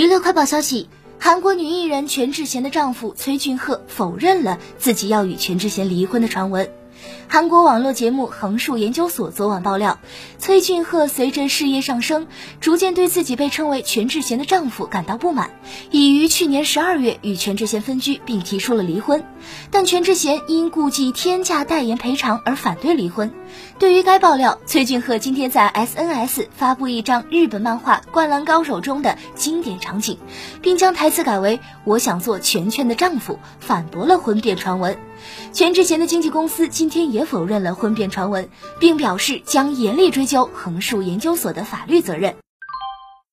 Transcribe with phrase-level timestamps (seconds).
[0.00, 6.66] 娱乐快报消息：韩国女艺人全智贤的丈夫崔俊赫否认了自己要与全智贤离婚的传闻。
[7.28, 9.98] 韩国网络节目横竖研究所昨晚爆料，
[10.38, 12.26] 崔俊赫随着事业上升，
[12.60, 15.50] 逐渐对自己被称为全智贤的丈夫感到不满，
[15.90, 19.24] 已于去年十二月与全智贤分居，并提出了离婚。
[19.70, 23.32] 但全智贤因顾忌天价代言赔偿而反对离婚。
[23.78, 30.18] 对于该爆料，崔俊赫今天在 SNS 发布一张日本漫画《灌篮高手》中的经典场景，
[30.60, 34.98] 并将台词改为“我想做全全的丈夫”，反驳了婚变传闻。
[35.52, 38.48] 全智贤的经纪公司今天也否认了婚变传闻，
[38.78, 42.36] 并表示将严厉追究横竖研究所的法律责任。